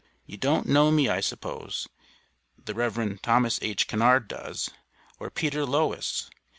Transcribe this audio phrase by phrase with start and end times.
[0.25, 1.87] You don't no me I supos,
[2.57, 3.21] the Rev.
[3.21, 3.87] Thomas H.
[3.87, 4.71] Kennard dos,
[5.19, 6.31] or Peter Lowis.